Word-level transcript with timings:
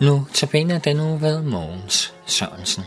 Nu 0.00 0.26
tabiner 0.34 0.78
den 0.78 1.00
uge 1.00 1.20
ved 1.20 1.42
Mogens 1.42 2.14
Sørensen. 2.26 2.84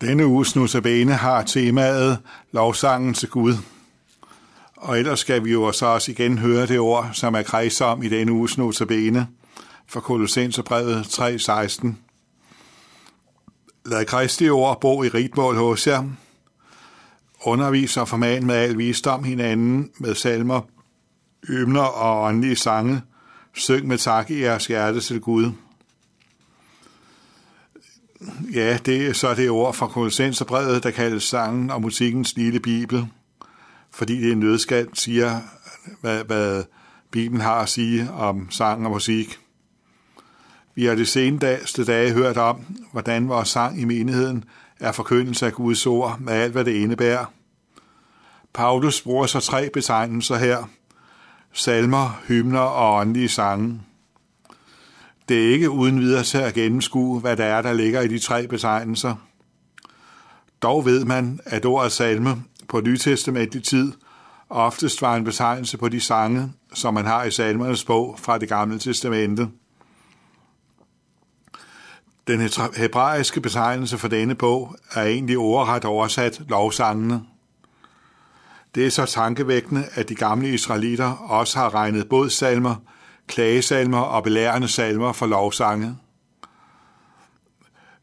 Denne 0.00 0.26
uges 0.26 0.56
Nusabene 0.56 1.12
har 1.12 1.42
temaet 1.42 2.18
lovsangen 2.52 3.14
til 3.14 3.28
Gud. 3.28 3.54
Og 4.76 4.98
ellers 4.98 5.20
skal 5.20 5.44
vi 5.44 5.52
jo 5.52 5.72
så 5.72 5.86
også 5.86 6.10
igen 6.10 6.38
høre 6.38 6.66
det 6.66 6.78
ord, 6.78 7.10
som 7.12 7.34
er 7.34 7.42
kreds 7.42 7.80
om 7.80 8.02
i 8.02 8.08
denne 8.08 8.32
uges 8.32 8.58
Nusabene 8.58 9.28
fra 9.88 10.00
Kolossenserbrevet 10.00 11.02
3.16. 11.20 12.05
Lad 13.86 14.04
Kristi 14.04 14.48
ord 14.48 14.80
bo 14.80 15.02
i 15.02 15.08
rigtmål 15.08 15.56
hos 15.56 15.86
jer. 15.86 16.04
Undervis 17.44 17.96
og 17.96 18.08
forman 18.08 18.46
med 18.46 18.54
al 18.54 18.78
visdom 18.78 19.24
hinanden 19.24 19.90
med 19.98 20.14
salmer, 20.14 20.60
ymner 21.48 21.82
og 21.82 22.22
åndelige 22.22 22.56
sange. 22.56 23.02
Syng 23.54 23.86
med 23.86 23.98
tak 23.98 24.30
i 24.30 24.42
jeres 24.42 24.66
hjerte 24.66 25.00
til 25.00 25.20
Gud. 25.20 25.52
Ja, 28.54 28.78
det 28.86 29.06
er 29.06 29.12
så 29.12 29.34
det 29.34 29.50
ord 29.50 29.74
fra 29.74 29.86
Kolossenserbrevet, 29.86 30.82
der 30.82 30.90
kaldes 30.90 31.22
sangen 31.22 31.70
og 31.70 31.80
musikkens 31.80 32.36
lille 32.36 32.60
bibel, 32.60 33.06
fordi 33.90 34.20
det 34.20 34.32
er 34.32 34.36
nødskald, 34.36 34.88
siger, 34.94 35.40
hvad, 36.00 36.24
hvad 36.24 36.64
Bibelen 37.10 37.40
har 37.40 37.60
at 37.60 37.68
sige 37.68 38.10
om 38.12 38.50
sang 38.50 38.84
og 38.84 38.90
musik. 38.90 39.38
Vi 40.76 40.84
har 40.84 40.94
det 40.94 41.08
seneste 41.08 41.84
dage 41.84 42.12
hørt 42.12 42.36
om, 42.36 42.60
hvordan 42.92 43.28
vores 43.28 43.48
sang 43.48 43.80
i 43.80 43.84
menigheden 43.84 44.44
er 44.80 44.92
forkyndelse 44.92 45.46
af 45.46 45.52
Guds 45.52 45.86
ord 45.86 46.18
med 46.20 46.32
alt, 46.32 46.52
hvad 46.52 46.64
det 46.64 46.74
indebærer. 46.74 47.24
Paulus 48.54 49.02
bruger 49.02 49.26
så 49.26 49.40
tre 49.40 49.70
betegnelser 49.72 50.36
her. 50.36 50.68
Salmer, 51.52 52.20
hymner 52.28 52.60
og 52.60 53.00
åndelige 53.00 53.28
sange. 53.28 53.80
Det 55.28 55.46
er 55.46 55.52
ikke 55.52 55.70
uden 55.70 56.00
videre 56.00 56.22
til 56.22 56.38
at 56.38 56.54
gennemskue, 56.54 57.20
hvad 57.20 57.36
der 57.36 57.44
er, 57.44 57.62
der 57.62 57.72
ligger 57.72 58.00
i 58.00 58.08
de 58.08 58.18
tre 58.18 58.46
betegnelser. 58.46 59.14
Dog 60.62 60.84
ved 60.84 61.04
man, 61.04 61.40
at 61.44 61.64
ordet 61.64 61.92
salme 61.92 62.42
på 62.68 62.80
nytestamentlig 62.80 63.64
tid 63.64 63.92
oftest 64.50 65.02
var 65.02 65.16
en 65.16 65.24
betegnelse 65.24 65.78
på 65.78 65.88
de 65.88 66.00
sange, 66.00 66.52
som 66.74 66.94
man 66.94 67.04
har 67.04 67.24
i 67.24 67.30
salmernes 67.30 67.84
bog 67.84 68.18
fra 68.18 68.38
det 68.38 68.48
gamle 68.48 68.78
testamente. 68.78 69.48
Den 72.26 72.50
hebraiske 72.76 73.40
betegnelse 73.40 73.98
for 73.98 74.08
denne 74.08 74.34
bog 74.34 74.76
er 74.94 75.02
egentlig 75.02 75.38
ordret 75.38 75.84
oversat 75.84 76.42
lovsangene. 76.48 77.22
Det 78.74 78.86
er 78.86 78.90
så 78.90 79.06
tankevækkende, 79.06 79.84
at 79.94 80.08
de 80.08 80.14
gamle 80.14 80.48
israelitter 80.48 81.10
også 81.12 81.58
har 81.58 81.74
regnet 81.74 82.08
både 82.08 82.30
salmer, 82.30 82.74
klagesalmer 83.26 84.00
og 84.00 84.22
belærende 84.22 84.68
salmer 84.68 85.12
for 85.12 85.26
lovsange. 85.26 85.96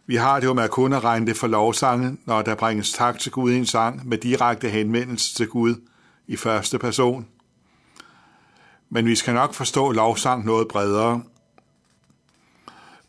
Vi 0.05 0.15
har 0.15 0.39
det 0.39 0.47
jo 0.47 0.53
med 0.53 0.63
at 0.63 0.71
kun 0.71 0.93
at 0.93 1.03
regne 1.03 1.27
det 1.27 1.37
for 1.37 1.47
lovsange, 1.47 2.17
når 2.25 2.41
der 2.41 2.55
bringes 2.55 2.91
tak 2.91 3.19
til 3.19 3.31
Gud 3.31 3.51
i 3.51 3.57
en 3.57 3.65
sang 3.65 4.07
med 4.07 4.17
direkte 4.17 4.69
henvendelse 4.69 5.35
til 5.35 5.47
Gud 5.47 5.75
i 6.27 6.35
første 6.35 6.79
person. 6.79 7.27
Men 8.89 9.05
vi 9.05 9.15
skal 9.15 9.33
nok 9.33 9.53
forstå 9.53 9.91
lovsang 9.91 10.45
noget 10.45 10.67
bredere– 10.67 11.21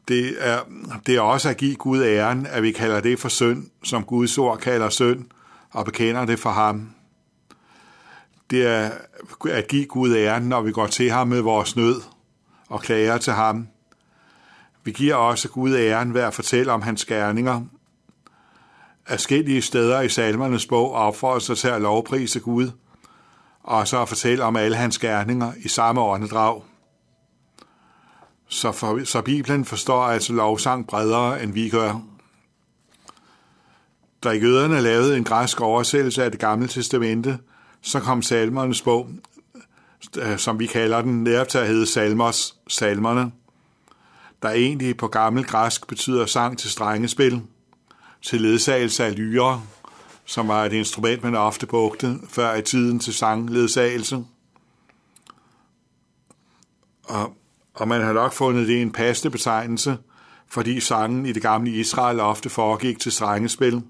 det 0.09 0.37
er, 0.38 0.60
det 1.06 1.16
er 1.16 1.20
også 1.20 1.48
at 1.48 1.56
give 1.56 1.75
Gud 1.75 2.03
æren, 2.03 2.47
at 2.47 2.62
vi 2.62 2.72
kalder 2.72 3.00
det 3.00 3.19
for 3.19 3.28
synd, 3.28 3.66
som 3.84 4.04
Guds 4.04 4.38
ord 4.38 4.59
kalder 4.59 4.88
synd, 4.88 5.25
og 5.70 5.84
bekender 5.84 6.25
det 6.25 6.38
for 6.38 6.50
ham. 6.50 6.91
Det 8.50 8.66
er 8.66 8.91
at 9.50 9.69
give 9.69 9.87
Gud 9.87 10.16
æren, 10.16 10.43
når 10.43 10.60
vi 10.60 10.72
går 10.72 10.87
til 10.87 11.10
ham 11.10 11.28
med 11.28 11.41
vores 11.41 11.76
nød 11.76 12.03
og 12.69 12.82
klager 12.82 13.19
til 13.19 13.32
ham. 13.32 13.69
Vi 14.84 14.93
giver 14.93 15.14
også 15.14 15.48
Gud 15.48 15.75
æren 15.76 16.14
ved 16.14 16.20
at 16.20 16.34
fortælle 16.34 16.72
om 16.72 16.82
hans 16.82 17.04
gerninger. 17.04 17.62
Afskillige 19.06 19.62
steder 19.62 20.00
i 20.00 20.09
salmernes 20.09 20.66
bog 20.66 20.93
opfordrer 20.93 21.38
sig 21.38 21.59
til 21.59 21.69
at 21.69 21.81
lovprise 21.82 22.41
Gud, 22.41 22.70
og 23.62 23.88
så 23.88 24.03
at 24.03 24.09
fortælle 24.09 24.44
om 24.44 24.56
alle 24.56 24.76
hans 24.76 24.98
gerninger 24.98 25.53
i 25.64 25.69
samme 25.69 26.00
åndedrag. 26.00 26.62
Så, 28.49 28.72
for, 28.72 29.05
så 29.05 29.21
Bibelen 29.21 29.65
forstår 29.65 30.03
altså 30.03 30.32
lovsang 30.32 30.87
bredere, 30.87 31.43
end 31.43 31.53
vi 31.53 31.69
gør. 31.69 32.00
Da 34.25 34.31
jøderne 34.31 34.81
lavede 34.81 35.16
en 35.16 35.25
græsk 35.25 35.60
oversættelse 35.60 36.25
af 36.25 36.31
det 36.31 36.41
gamle 36.41 36.69
testamente, 36.69 37.38
så 37.82 38.00
kom 38.00 38.22
salmernes 38.22 38.82
bog, 38.82 39.10
øh, 40.19 40.38
som 40.38 40.59
vi 40.59 40.66
kalder 40.66 41.03
den, 41.03 41.25
netop 41.25 41.49
til 41.49 41.59
at 41.59 41.66
hedde 41.66 41.87
salmers, 41.87 42.56
salmerne, 42.69 43.32
der 44.43 44.50
egentlig 44.50 44.97
på 44.97 45.09
gammel 45.09 45.44
græsk 45.44 45.87
betyder 45.87 46.26
sang 46.26 46.59
til 46.59 46.71
strengespil, 46.71 47.43
til 48.22 48.41
ledsagelse 48.41 49.05
af 49.05 49.16
lyre, 49.16 49.62
som 50.25 50.49
var 50.49 50.65
et 50.65 50.72
instrument, 50.72 51.22
man 51.22 51.34
ofte 51.34 51.66
brugte 51.66 52.19
før 52.28 52.55
i 52.55 52.62
tiden 52.62 52.99
til 52.99 53.15
sangledsagelse. 53.15 54.25
Og 57.05 57.37
og 57.74 57.88
man 57.88 58.00
har 58.00 58.12
nok 58.12 58.32
fundet 58.32 58.68
det 58.68 58.82
en 58.82 58.92
passende 58.92 59.30
betegnelse, 59.30 59.98
fordi 60.48 60.80
sangen 60.80 61.26
i 61.26 61.32
det 61.32 61.42
gamle 61.42 61.70
Israel 61.70 62.20
ofte 62.20 62.50
foregik 62.50 62.98
til 62.98 63.12
strengespil. 63.12 63.82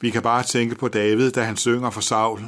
Vi 0.00 0.10
kan 0.10 0.22
bare 0.22 0.42
tænke 0.42 0.74
på 0.74 0.88
David, 0.88 1.30
da 1.30 1.42
han 1.42 1.56
synger 1.56 1.90
for 1.90 2.00
Saul. 2.00 2.40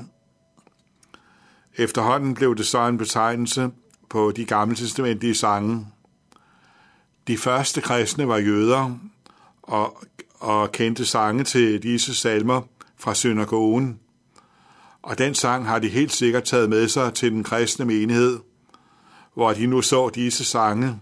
Efterhånden 1.76 2.34
blev 2.34 2.56
det 2.56 2.66
så 2.66 2.88
en 2.88 2.98
betegnelse 2.98 3.70
på 4.08 4.32
de 4.36 4.44
gamle 4.44 4.76
testamentlige 4.76 5.34
sange. 5.34 5.86
De 7.26 7.38
første 7.38 7.80
kristne 7.80 8.28
var 8.28 8.38
jøder 8.38 8.98
og, 9.62 10.02
og 10.40 10.72
kendte 10.72 11.06
sange 11.06 11.44
til 11.44 11.82
disse 11.82 12.14
salmer 12.14 12.62
fra 12.96 13.14
synagogen. 13.14 14.00
Og 15.02 15.18
den 15.18 15.34
sang 15.34 15.66
har 15.66 15.78
de 15.78 15.88
helt 15.88 16.12
sikkert 16.12 16.44
taget 16.44 16.70
med 16.70 16.88
sig 16.88 17.14
til 17.14 17.32
den 17.32 17.44
kristne 17.44 17.84
menighed– 17.84 18.38
hvor 19.36 19.52
de 19.52 19.66
nu 19.66 19.82
så 19.82 20.08
disse 20.08 20.44
sange 20.44 21.00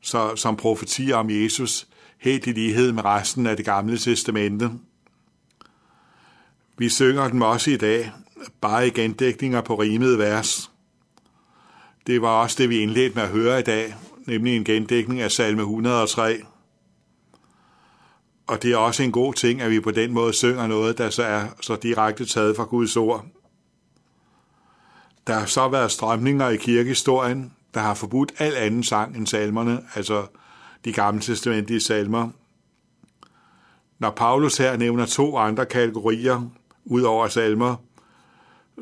så, 0.00 0.36
som 0.36 0.56
profetier 0.56 1.16
om 1.16 1.30
Jesus, 1.30 1.88
helt 2.18 2.46
i 2.46 2.52
lighed 2.52 2.92
med 2.92 3.04
resten 3.04 3.46
af 3.46 3.56
det 3.56 3.64
gamle 3.64 3.98
testamente. 3.98 4.70
Vi 6.78 6.88
synger 6.88 7.28
dem 7.28 7.42
også 7.42 7.70
i 7.70 7.76
dag, 7.76 8.12
bare 8.60 8.86
i 8.86 8.90
gendækninger 8.90 9.60
på 9.60 9.74
rimede 9.74 10.18
vers. 10.18 10.70
Det 12.06 12.22
var 12.22 12.28
også 12.28 12.56
det, 12.58 12.68
vi 12.68 12.78
indledte 12.78 13.14
med 13.14 13.22
at 13.22 13.28
høre 13.28 13.60
i 13.60 13.62
dag, 13.62 13.94
nemlig 14.26 14.56
en 14.56 14.64
gendækning 14.64 15.20
af 15.20 15.30
salme 15.30 15.62
103. 15.62 16.42
Og 18.46 18.62
det 18.62 18.72
er 18.72 18.76
også 18.76 19.02
en 19.02 19.12
god 19.12 19.34
ting, 19.34 19.60
at 19.60 19.70
vi 19.70 19.80
på 19.80 19.90
den 19.90 20.12
måde 20.12 20.32
synger 20.32 20.66
noget, 20.66 20.98
der 20.98 21.10
så 21.10 21.22
er 21.22 21.46
så 21.60 21.76
direkte 21.76 22.24
taget 22.24 22.56
fra 22.56 22.64
Guds 22.64 22.96
ord. 22.96 23.26
Der 25.26 25.34
har 25.34 25.46
så 25.46 25.68
været 25.68 25.90
strømninger 25.90 26.48
i 26.48 26.56
kirkehistorien, 26.56 27.52
der 27.74 27.80
har 27.80 27.94
forbudt 27.94 28.32
al 28.38 28.54
anden 28.54 28.84
sang 28.84 29.16
end 29.16 29.26
salmerne, 29.26 29.80
altså 29.94 30.26
de 30.84 30.92
gamle 30.92 31.20
testamentlige 31.20 31.80
salmer. 31.80 32.28
Når 33.98 34.10
Paulus 34.10 34.56
her 34.56 34.76
nævner 34.76 35.06
to 35.06 35.36
andre 35.36 35.66
kategorier 35.66 36.50
ud 36.84 37.02
over 37.02 37.28
salmer, 37.28 37.76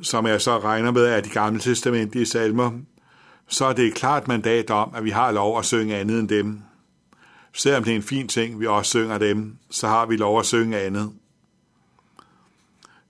som 0.03 0.27
jeg 0.27 0.41
så 0.41 0.59
regner 0.59 0.91
med 0.91 1.05
er 1.05 1.21
de 1.21 1.29
gamle 1.29 1.61
testamentlige 1.61 2.27
salmer, 2.27 2.71
så 3.49 3.65
er 3.65 3.73
det 3.73 3.87
et 3.87 3.95
klart 3.95 4.29
mandat 4.29 4.71
om, 4.71 4.93
at 4.95 5.05
vi 5.05 5.11
har 5.11 5.33
lov 5.33 5.59
at 5.59 5.65
synge 5.65 5.97
andet 5.97 6.21
end 6.21 6.29
dem. 6.29 6.63
Selvom 7.53 7.85
det 7.85 7.93
er 7.93 7.97
en 7.97 8.03
fin 8.03 8.29
ting, 8.29 8.61
vi 8.61 8.67
også 8.67 8.91
synger 8.91 9.19
dem, 9.19 9.57
så 9.71 9.89
har 9.89 10.07
vi 10.07 10.17
lov 10.17 10.39
at 10.39 10.47
synge 10.47 10.79
andet. 10.79 11.13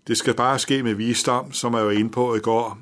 Det 0.06 0.16
skal 0.16 0.34
bare 0.34 0.58
ske 0.58 0.82
med 0.82 0.94
visdom, 0.94 1.52
som 1.52 1.74
jeg 1.74 1.84
var 1.84 1.90
inde 1.90 2.10
på 2.10 2.34
i 2.34 2.40
går, 2.40 2.78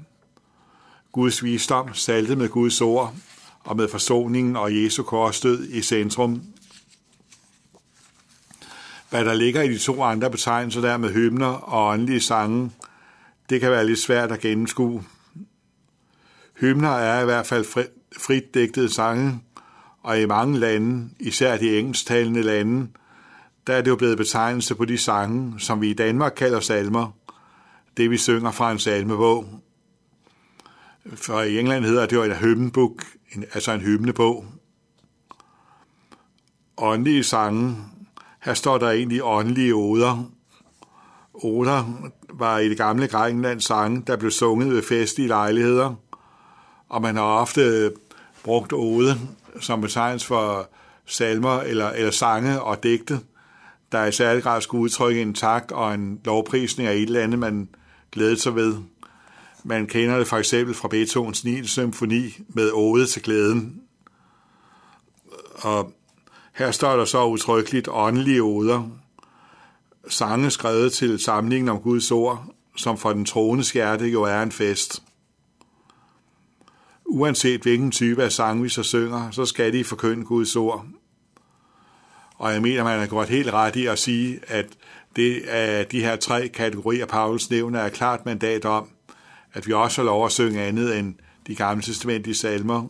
Guds 1.18 1.44
visdom, 1.44 1.94
saltet 1.94 2.38
med 2.38 2.48
Guds 2.48 2.80
ord 2.80 3.14
og 3.60 3.76
med 3.76 3.88
forsoningen 3.88 4.56
og 4.56 4.76
Jesu 4.76 5.02
korsdød 5.02 5.68
i 5.68 5.82
centrum. 5.82 6.42
Hvad 9.10 9.24
der 9.24 9.34
ligger 9.34 9.62
i 9.62 9.68
de 9.68 9.78
to 9.78 10.02
andre 10.02 10.30
betegnelser 10.30 10.80
der 10.80 10.96
med 10.96 11.12
hymner 11.12 11.46
og 11.46 11.88
åndelige 11.88 12.20
sange, 12.20 12.70
det 13.50 13.60
kan 13.60 13.70
være 13.70 13.86
lidt 13.86 13.98
svært 13.98 14.32
at 14.32 14.40
gennemskue. 14.40 15.04
Hymner 16.60 16.90
er 16.90 17.22
i 17.22 17.24
hvert 17.24 17.46
fald 17.46 17.64
frit 18.18 18.54
digtede 18.54 18.94
sange, 18.94 19.40
og 20.02 20.20
i 20.20 20.26
mange 20.26 20.58
lande, 20.58 21.10
især 21.20 21.56
de 21.56 21.78
engelsktalende 21.78 22.42
lande, 22.42 22.88
der 23.66 23.74
er 23.74 23.80
det 23.80 23.90
jo 23.90 23.96
blevet 23.96 24.16
betegnelse 24.16 24.74
på 24.74 24.84
de 24.84 24.98
sange, 24.98 25.60
som 25.60 25.80
vi 25.80 25.90
i 25.90 25.94
Danmark 25.94 26.32
kalder 26.36 26.60
salmer, 26.60 27.10
det 27.96 28.10
vi 28.10 28.16
synger 28.16 28.50
fra 28.50 28.72
en 28.72 28.78
salmebog. 28.78 29.62
For 31.14 31.40
i 31.40 31.58
England 31.58 31.84
hedder 31.84 32.06
det 32.06 32.16
jo 32.16 32.22
en 32.22 32.32
hymnebog, 32.32 32.98
altså 33.54 33.72
en 33.72 33.80
hymnebog. 33.80 34.44
Åndelige 36.76 37.24
sange 37.24 37.76
Her 38.40 38.54
står 38.54 38.78
der 38.78 38.90
egentlig 38.90 39.24
åndelige 39.24 39.74
oder. 39.74 40.30
Oder 41.34 41.84
var 42.32 42.58
i 42.58 42.68
det 42.68 42.76
gamle 42.76 43.08
Grækenland 43.08 43.60
sange, 43.60 44.02
der 44.06 44.16
blev 44.16 44.30
sunget 44.30 44.70
ved 44.70 44.82
festlige 44.82 45.28
lejligheder, 45.28 45.94
og 46.88 47.02
man 47.02 47.16
har 47.16 47.22
ofte 47.22 47.92
brugt 48.44 48.72
ode 48.72 49.18
som 49.60 49.80
betegnelse 49.80 50.26
for 50.26 50.68
salmer 51.06 51.60
eller, 51.60 51.90
eller 51.90 52.10
sange 52.10 52.62
og 52.62 52.82
digte, 52.82 53.20
der 53.92 54.04
i 54.04 54.12
særlig 54.12 54.42
grad 54.42 54.60
skulle 54.60 54.82
udtrykke 54.82 55.22
en 55.22 55.34
tak 55.34 55.72
og 55.72 55.94
en 55.94 56.20
lovprisning 56.24 56.88
af 56.88 56.94
et 56.94 57.02
eller 57.02 57.22
andet, 57.22 57.38
man 57.38 57.68
glædede 58.12 58.40
sig 58.40 58.54
ved. 58.54 58.76
Man 59.64 59.86
kender 59.86 60.18
det 60.18 60.26
for 60.26 60.36
eksempel 60.36 60.74
fra 60.74 60.88
Beethovens 60.88 61.44
9. 61.44 61.66
symfoni 61.66 62.36
med 62.48 62.70
ode 62.72 63.06
til 63.06 63.22
glæden. 63.22 63.82
Og 65.54 65.92
her 66.54 66.70
står 66.70 66.96
der 66.96 67.04
så 67.04 67.26
utryggeligt 67.26 67.88
åndelige 67.90 68.42
oder, 68.42 68.88
sange 70.08 70.50
skrevet 70.50 70.92
til 70.92 71.18
samlingen 71.18 71.68
om 71.68 71.80
Guds 71.80 72.10
ord, 72.10 72.54
som 72.76 72.98
for 72.98 73.12
den 73.12 73.24
troende 73.24 73.64
skærte 73.64 74.08
jo 74.08 74.22
er 74.22 74.42
en 74.42 74.52
fest. 74.52 75.02
Uanset 77.04 77.60
hvilken 77.60 77.90
type 77.90 78.22
af 78.22 78.32
sang 78.32 78.62
vi 78.62 78.68
så 78.68 78.82
synger, 78.82 79.30
så 79.30 79.46
skal 79.46 79.72
de 79.72 79.84
forkynde 79.84 80.24
Guds 80.24 80.56
ord. 80.56 80.86
Og 82.34 82.52
jeg 82.52 82.62
mener, 82.62 82.84
man 82.84 82.98
har 82.98 83.06
godt 83.06 83.28
helt 83.28 83.52
ret 83.52 83.76
i 83.76 83.86
at 83.86 83.98
sige, 83.98 84.40
at 84.46 84.66
det 85.16 85.42
af 85.42 85.86
de 85.86 86.00
her 86.00 86.16
tre 86.16 86.48
kategorier, 86.48 87.06
Paulus 87.06 87.50
nævner, 87.50 87.80
er 87.80 87.88
klart 87.88 88.26
mandat 88.26 88.64
om, 88.64 88.88
at 89.52 89.66
vi 89.66 89.72
også 89.72 90.00
har 90.00 90.06
lov 90.06 90.26
at 90.26 90.32
synge 90.32 90.62
andet 90.62 90.98
end 90.98 91.14
de 91.46 91.54
gamle 91.54 91.82
testamentlige 91.82 92.34
salmer, 92.34 92.88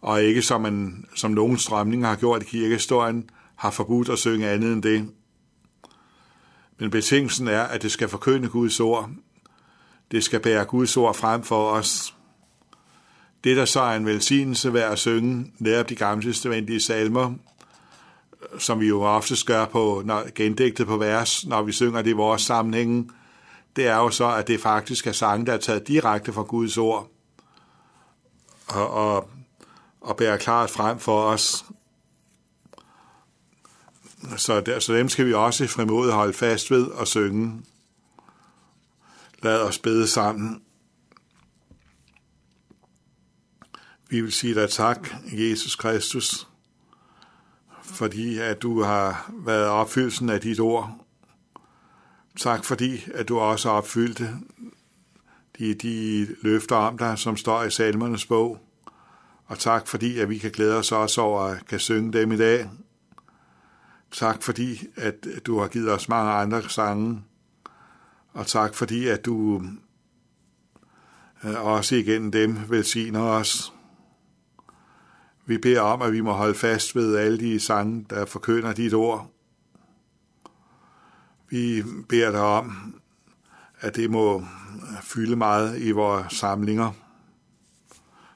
og 0.00 0.22
ikke 0.22 0.42
som, 0.42 0.60
man, 0.60 1.04
som 1.14 1.30
nogen 1.30 1.58
strømninger 1.58 2.08
har 2.08 2.16
gjort 2.16 2.42
i 2.42 2.46
kirkehistorien, 2.46 3.30
har 3.56 3.70
forbudt 3.70 4.08
at 4.08 4.18
synge 4.18 4.48
andet 4.48 4.72
end 4.72 4.82
det. 4.82 5.10
Men 6.78 6.90
betingelsen 6.90 7.48
er, 7.48 7.62
at 7.62 7.82
det 7.82 7.92
skal 7.92 8.08
forkynde 8.08 8.48
Guds 8.48 8.80
ord. 8.80 9.10
Det 10.10 10.24
skal 10.24 10.40
bære 10.40 10.64
Guds 10.64 10.96
ord 10.96 11.14
frem 11.14 11.42
for 11.42 11.70
os. 11.70 12.14
Det, 13.44 13.56
der 13.56 13.64
så 13.64 13.80
er 13.80 13.96
en 13.96 14.06
velsignelse 14.06 14.72
ved 14.72 14.80
at 14.80 14.98
synge 14.98 15.52
netop 15.58 15.88
de 15.88 15.94
gamle 15.94 16.24
testamentlige 16.24 16.80
salmer, 16.80 17.34
som 18.58 18.80
vi 18.80 18.86
jo 18.86 19.02
ofte 19.02 19.34
gør 19.46 19.64
på 19.64 20.02
når, 20.04 20.34
gendigtet 20.34 20.86
på 20.86 20.96
vers, 20.96 21.46
når 21.46 21.62
vi 21.62 21.72
synger 21.72 22.02
det 22.02 22.10
i 22.10 22.12
vores 22.12 22.42
sammenhænge, 22.42 23.08
det 23.76 23.86
er 23.86 23.96
jo 23.96 24.10
så, 24.10 24.34
at 24.34 24.48
det 24.48 24.60
faktisk 24.60 25.06
er 25.06 25.12
sange, 25.12 25.46
der 25.46 25.52
er 25.52 25.58
taget 25.58 25.88
direkte 25.88 26.32
fra 26.32 26.42
Guds 26.42 26.78
ord 26.78 27.10
og, 28.68 28.90
og, 28.90 29.30
og 30.00 30.16
bærer 30.16 30.36
klart 30.36 30.70
frem 30.70 30.98
for 30.98 31.22
os. 31.22 31.64
Så, 34.36 34.60
der, 34.60 34.78
så 34.78 34.94
dem 34.94 35.08
skal 35.08 35.26
vi 35.26 35.34
også 35.34 35.64
i 35.64 35.66
frimodet 35.66 36.12
holde 36.12 36.32
fast 36.32 36.70
ved 36.70 36.86
og 36.86 37.08
synge. 37.08 37.62
Lad 39.42 39.62
os 39.62 39.78
bede 39.78 40.08
sammen. 40.08 40.62
Vi 44.08 44.20
vil 44.20 44.32
sige 44.32 44.54
dig 44.54 44.70
tak, 44.70 45.08
Jesus 45.32 45.76
Kristus, 45.76 46.48
fordi 47.82 48.38
at 48.38 48.62
du 48.62 48.82
har 48.82 49.32
været 49.32 49.66
opfyldelsen 49.66 50.28
af 50.28 50.40
dit 50.40 50.60
ord. 50.60 51.05
Tak 52.36 52.64
fordi, 52.64 53.04
at 53.14 53.28
du 53.28 53.38
også 53.38 53.68
opfyldte 53.68 54.28
de, 55.58 55.74
de 55.74 56.26
løfter 56.42 56.76
om 56.76 56.98
dig, 56.98 57.18
som 57.18 57.36
står 57.36 57.62
i 57.62 57.70
salmernes 57.70 58.26
bog. 58.26 58.58
Og 59.46 59.58
tak 59.58 59.86
fordi, 59.86 60.18
at 60.18 60.28
vi 60.28 60.38
kan 60.38 60.50
glæde 60.50 60.78
os 60.78 60.92
også 60.92 61.20
over 61.20 61.40
at 61.40 61.66
kan 61.66 61.78
synge 61.78 62.12
dem 62.12 62.32
i 62.32 62.36
dag. 62.36 62.70
Tak 64.10 64.42
fordi, 64.42 64.86
at 64.96 65.26
du 65.46 65.58
har 65.58 65.68
givet 65.68 65.92
os 65.92 66.08
mange 66.08 66.32
andre 66.32 66.62
sange. 66.68 67.22
Og 68.32 68.46
tak 68.46 68.74
fordi, 68.74 69.08
at 69.08 69.24
du 69.24 69.62
øh, 71.44 71.64
også 71.64 71.94
igennem 71.94 72.30
dem 72.32 72.58
velsigner 72.68 73.22
os. 73.22 73.72
Vi 75.46 75.58
beder 75.58 75.80
om, 75.80 76.02
at 76.02 76.12
vi 76.12 76.20
må 76.20 76.32
holde 76.32 76.54
fast 76.54 76.96
ved 76.96 77.16
alle 77.16 77.38
de 77.38 77.60
sange, 77.60 78.06
der 78.10 78.26
forkynder 78.26 78.72
dit 78.72 78.94
ord. 78.94 79.35
Vi 81.48 81.82
beder 82.08 82.30
dig 82.30 82.40
om, 82.40 82.94
at 83.80 83.96
det 83.96 84.10
må 84.10 84.44
fylde 85.02 85.36
meget 85.36 85.80
i 85.82 85.90
vores 85.90 86.32
samlinger. 86.32 86.92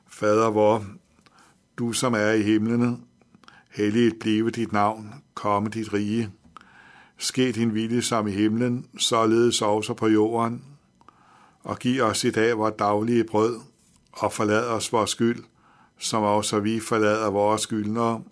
Fader 0.09 0.51
hvor 0.51 0.85
du 1.79 1.93
som 1.93 2.15
er 2.15 2.31
i 2.31 2.43
himlene, 2.43 2.99
helliget 3.71 4.19
blive 4.21 4.51
dit 4.51 4.73
navn, 4.73 5.15
komme 5.35 5.69
dit 5.69 5.93
rige. 5.93 6.31
Ske 7.19 7.53
din 7.53 7.75
vilje 7.75 8.03
som 8.03 8.29
i 8.29 8.31
himlen, 8.31 8.87
således 8.99 9.62
også 9.62 9.95
på 9.95 10.09
jorden. 10.09 10.65
Og 11.62 11.79
giv 11.79 12.03
os 12.03 12.25
i 12.25 12.31
dag 12.31 12.59
vores 12.59 12.75
daglige 12.79 13.25
brød, 13.25 13.61
og 14.12 14.33
forlad 14.33 14.67
os 14.67 14.93
vores 14.93 15.11
skyld, 15.11 15.45
som 15.99 16.23
også 16.23 16.61
vi 16.61 16.81
forlader 16.81 17.31
vores 17.31 17.62
skyldnere. 17.62 18.23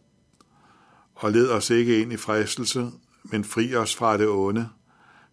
Og 1.14 1.32
led 1.32 1.50
os 1.50 1.70
ikke 1.70 2.00
ind 2.00 2.12
i 2.12 2.16
fristelse, 2.16 2.90
men 3.22 3.44
fri 3.44 3.74
os 3.74 3.96
fra 3.96 4.16
det 4.16 4.28
onde, 4.28 4.68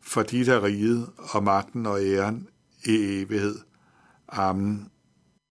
for 0.02 0.24
dit 0.24 0.48
er 0.48 0.64
riget 0.64 1.10
og 1.18 1.44
magten 1.44 1.86
og 1.86 2.04
æren 2.04 2.48
i 2.86 3.22
evighed. 3.22 3.60
Amen. 4.28 4.90